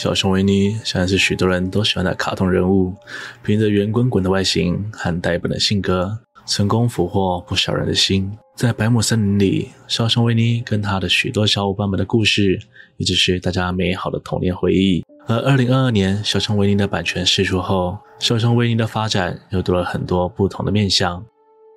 [0.00, 2.94] 小熊维尼现在是许多人都喜欢的卡通人物，
[3.42, 8.32] 凭着圆滚滚的外形和呆笨的性格，成功俘获不少人的心。
[8.56, 12.58] 在百亩森林里，小熊维尼跟他的许多小伙伴们的故事，
[12.96, 15.04] 一直是大家美好的童年回忆。
[15.26, 21.22] 而二零二二年，小熊维尼的版权释出后，小熊维尼的发展又多了很多不同的面向。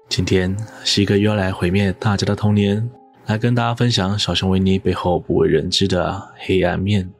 [0.07, 0.55] 今天，
[0.85, 2.89] 西哥又要来毁灭大家的童年。
[3.25, 7.11] 来跟大家分享小熊维尼背后不为人知的黑暗面。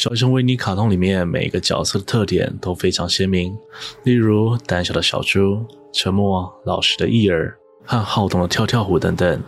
[0.00, 3.54] 小熊维尼卡通里面每一个角色的特点都非常鲜明，
[4.04, 7.54] 例如胆小的小猪、沉默老实的伊尔
[7.84, 9.38] 和好动的跳跳虎等等，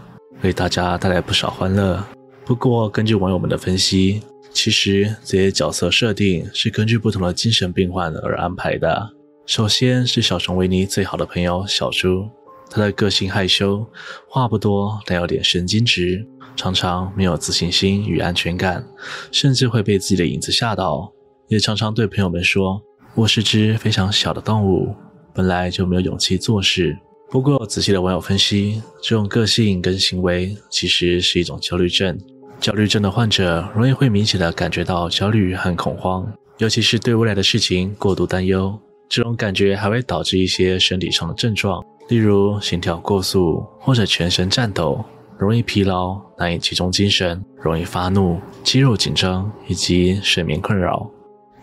[0.43, 2.05] 为大家带来不少欢乐。
[2.45, 4.21] 不过，根据网友们的分析，
[4.53, 9.09] 其实这些角色设定是根据不同的精神病患而安排的。
[9.47, 12.29] 首先是小熊维尼最好的朋友小猪，
[12.73, 13.87] 他的个性害羞，
[14.27, 18.83] 话不多，但有点神经质，常常没有自信心与安全感，
[19.31, 21.13] 甚至会被自己的影子吓到，
[21.49, 22.81] 也常常对朋友们说
[23.15, 24.95] ：“我是只非常小的动物，
[25.35, 26.97] 本来就没有勇气做事。”
[27.31, 32.19] 不过，仔细的网友分析，这种个性跟行为其实是一种焦虑症。
[32.59, 36.27] 焦虑症的患者容易会明显的感觉到焦虑和恐慌，
[36.57, 38.79] 尤其是对未来的事情过度担忧。
[39.09, 45.03] 这种感觉还会导致一些身体上的症状，例如心跳过速或者全身颤抖、
[45.39, 51.09] 容易疲劳、难以集中精神、容易发怒、肌肉紧张以及睡眠困扰。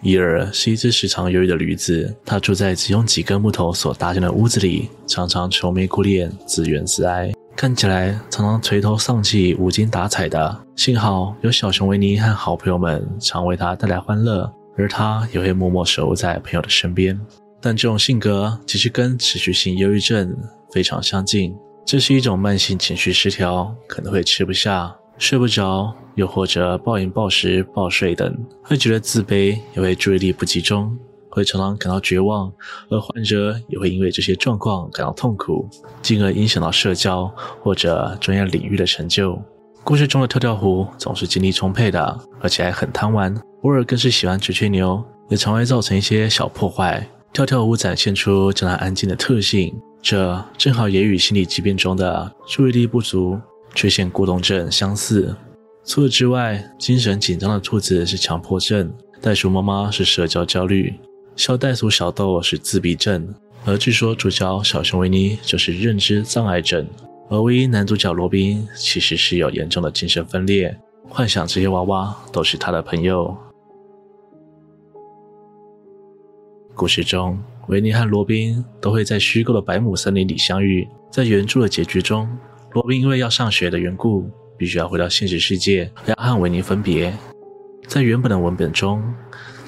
[0.01, 10.57] 伊尔是一只时常忧郁的驴子，它住在只用几根木头所搭建的屋子里，常常愁眉苦脸、自怨自哀，看起来常常垂头丧气、无精打采的。
[10.77, 17.19] 幸好有小熊维尼和好朋友们常为他带来欢乐，而他也会默默守护在朋友的身边。
[17.61, 20.35] 但这种性格其实跟持续性忧郁症
[20.71, 24.95] 非常相近，这是一种慢性情绪失调，可能会吃不下。
[25.17, 30.97] 睡不着，又或者暴饮暴食、暴睡等，会觉得自卑，也会注意力不集中，
[31.29, 32.49] 会常常感到绝望，
[32.89, 35.67] 而患者也会因为这些状况感到痛苦，
[36.01, 37.29] 进而影响到社交
[37.61, 39.37] 或者专业领域的成就。
[39.83, 47.05] 故事中的跳跳虎总是精力充沛的，而且还很贪玩，偶尔更是喜欢吹吹牛，也常会造成一些小破坏。
[47.31, 53.39] 跳跳舞展现出这样安静的特性，这正好也与心理疾病中的注意力不足。
[53.75, 55.35] 缺陷过动症相似。
[55.85, 58.91] 除此之外，精神紧张的兔子是强迫症，
[59.21, 60.95] 袋鼠妈妈是社交焦虑，
[61.35, 63.31] 小袋鼠小豆是自闭症，
[63.65, 66.85] 而据说主角小熊维尼就是认知障碍症，
[67.29, 70.75] 而唯一男主角罗宾其实是有严重的精神分裂，
[71.07, 73.37] 幻想这些娃娃都是他的朋友。
[76.79, 82.25] 故事中，维尼和罗宾都会在虚构的百亩森林里相遇，在原著的结局中。
[82.71, 87.13] 罗宾因为要上学的缘故，必须要回到现实世界，要和维尼分别。
[87.85, 89.03] 在原本的文本中，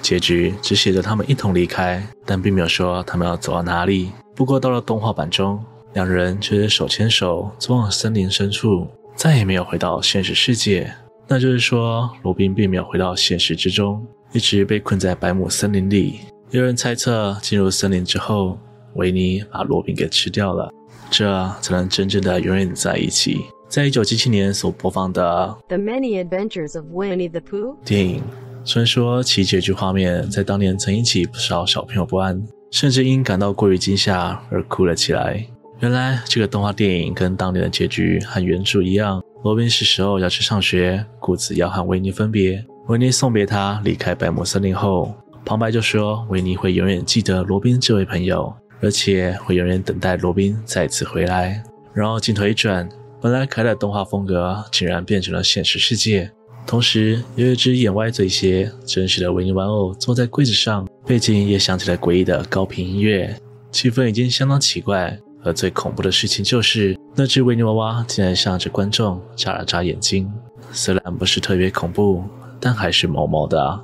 [0.02, 4.14] 结局只写着他们一同离开，但并没有说他们要走到哪里。
[4.34, 5.62] 不过到了动画版中，
[5.92, 10.90] 两人却是手牵手走往森林深处，再也没有回到现实世界。
[11.28, 14.02] 那就是说，罗宾并没有回到现实之中，
[14.32, 16.22] 一直被困在百亩森林里。
[16.52, 18.60] 有人猜测，进入森林之后，
[18.96, 20.70] 维尼把罗宾给吃掉了。
[21.10, 23.46] 这才能真正的永远在一起。
[23.70, 28.22] 在一九七七年所播放的《The Many Adventures of Winnie the Pooh》电影，
[28.66, 35.46] 虽然说其结局画面在当年曾引起不少小朋友不安，甚至因感到过于惊吓而哭了起来。
[35.80, 42.62] 原来这个动画电影跟当年的结局和原著一样，罗宾是时候要去上学，故此要和维尼分别。
[42.88, 45.16] 维尼送别他离开百慕森林后，
[45.46, 48.54] 旁白就说维尼会永远记得罗宾这位朋友。
[48.84, 51.64] 而且会永远等待罗宾再次回来。
[51.94, 52.90] 然后镜头一转，
[53.22, 56.32] 本来可爱的动画风格竟然变成了现实世界。
[56.66, 63.36] 同时，有一只眼歪嘴斜、真实的维尼玩偶坐在柜子上，背景也响起了诡异的高频音乐，
[63.72, 65.16] 气氛已经相当奇怪。
[65.44, 70.28] 而最恐怖的事情就是，那只维尼娃娃竟然向着观众眨了眨眼睛。
[70.72, 72.24] 虽然不是特别恐怖，
[72.60, 73.84] 但还是毛毛的。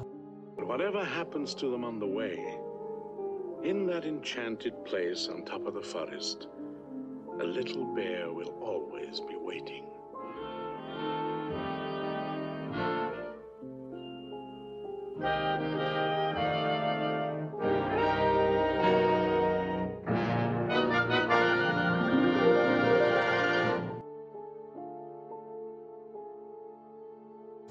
[3.64, 6.46] In that enchanted place on top of the forest,
[7.42, 9.88] a little bear will always be waiting.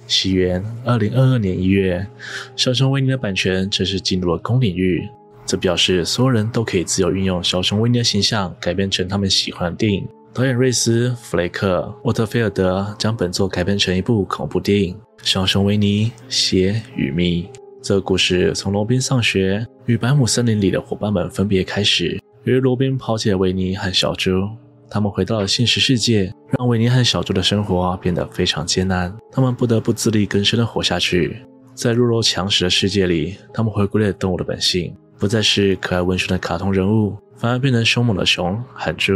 [0.06, 2.06] 起源二零二二年一月，
[2.54, 5.08] 小熊维尼的版权正式进入了公领域，
[5.44, 10.06] 这表示所有人都可以自由运用小熊维尼的形象改编成他们喜欢的电影。
[10.32, 17.42] 导演瑞斯·弗雷克·沃特菲尔德将本作改编成一部恐怖电影《小熊维尼：血与蜜》。
[17.82, 22.20] 这个故事从罗宾上学与百亩森林里的伙伴们分别开始。
[22.44, 24.46] 由于罗宾抛弃了维尼和小猪，
[24.90, 29.14] 他们回到了现实世界，让维尼和小猪的生活变得非常艰难。
[29.32, 31.44] 他们不得不自力更生地活下去。
[31.74, 37.16] 在弱肉强食的世界里，他们回归了动物的本性，不再是可爱温顺的卡通人物。
[37.36, 39.12] 反而变成凶猛的熊和猪，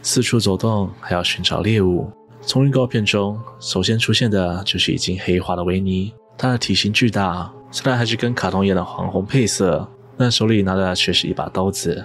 [0.00, 2.08] 四处走动，还要寻找猎物。
[2.40, 6.14] 从预告片中，首先出现的就是已经黑化的维尼。
[6.38, 12.04] 他的体型巨大，虽然还是跟卡通一样的黄红配色，但手里拿的却是一把刀子。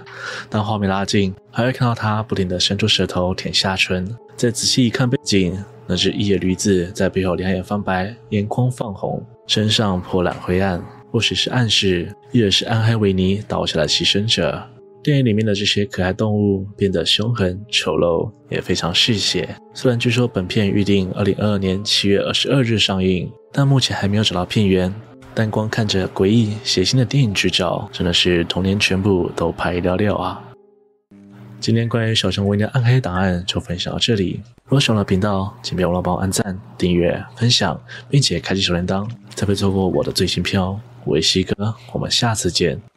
[0.50, 4.08] 当画面拉近，还会看到他不停地伸出舌头舔下唇。
[4.36, 5.56] 再仔细一看背景，
[5.86, 14.62] 那只异野驴子在背后两眼翻白，眼眶泛红，身上泼染灰暗，或许是暗示，亦是暗黑维尼倒下的牺牲者。
[15.02, 19.56] 电影里面的这些可爱动物变得凶狠丑陋，也非常嗜血。
[19.74, 24.94] 虽然据说本片预定二零二二年七月二十二日上映，但目前还没有找到片源。
[25.34, 30.42] 但光看着诡异血腥的电影剧照，真的是童年全部都拍一了了啊！
[31.58, 34.40] 今天关于小熊维尼的暗黑档案就分享到这里。
[34.64, 37.80] 如果喜欢我的频道，请别忘了帮我按赞、订阅、分享，
[38.10, 40.78] 并且开启小铃铛，才不会错过我的最新片哦。
[41.04, 42.91] 我是西哥，我们下次见。